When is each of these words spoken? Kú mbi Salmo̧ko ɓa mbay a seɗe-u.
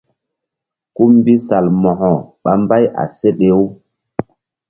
Kú 0.95 1.03
mbi 1.17 1.33
Salmo̧ko 1.47 2.11
ɓa 2.43 2.51
mbay 2.61 2.83
a 3.01 3.03
seɗe-u. 3.17 3.63